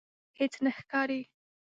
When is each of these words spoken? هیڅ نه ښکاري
هیڅ 0.39 0.53
نه 0.63 0.71
ښکاري 0.77 1.21